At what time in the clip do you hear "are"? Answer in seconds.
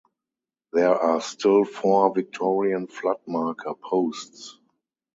0.95-1.21